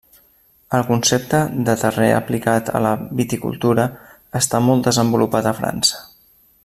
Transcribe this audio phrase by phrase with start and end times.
[0.77, 3.87] El concepte de terrer aplicat a la viticultura
[4.41, 6.03] està molt desenvolupat a França.